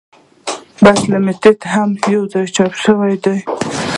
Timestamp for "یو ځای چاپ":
2.13-2.73